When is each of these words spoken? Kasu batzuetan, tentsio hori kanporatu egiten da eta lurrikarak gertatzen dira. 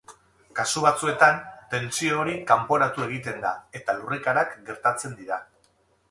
Kasu 0.59 0.81
batzuetan, 0.83 1.35
tentsio 1.73 2.15
hori 2.21 2.33
kanporatu 2.51 3.03
egiten 3.07 3.37
da 3.43 3.51
eta 3.81 3.95
lurrikarak 3.99 4.57
gertatzen 4.71 5.13
dira. 5.21 5.39